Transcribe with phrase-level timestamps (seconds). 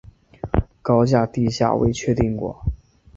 [0.81, 2.59] 高架地下未确定过。